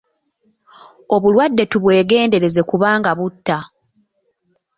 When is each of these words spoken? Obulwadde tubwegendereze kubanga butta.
Obulwadde 1.15 1.63
tubwegendereze 1.71 2.61
kubanga 2.69 3.11
butta. 3.19 3.57